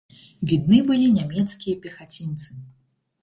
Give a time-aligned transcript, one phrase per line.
[0.51, 2.49] Відны былі нямецкія пехацінцы.